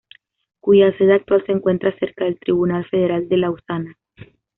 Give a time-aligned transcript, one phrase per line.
[0.61, 3.99] Cuya sede actual se encuentra cerca del Tribunal Federal de Lausana.